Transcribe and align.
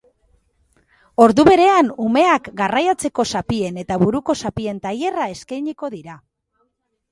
Ordu 1.25 1.45
berean, 1.49 1.91
umeak 2.05 2.49
garraiatzeko 2.63 3.27
zapien 3.37 3.79
eta 3.83 4.01
buruko 4.07 4.37
zapien 4.43 4.83
tailerra 4.89 5.31
eskainiko 5.37 5.95
dira. 5.99 6.21